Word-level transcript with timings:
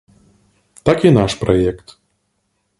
Так 0.89 1.05
і 1.05 1.11
наш 1.19 1.37
праект. 1.45 1.97